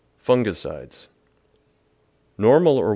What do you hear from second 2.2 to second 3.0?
Fungicides Normal or 1.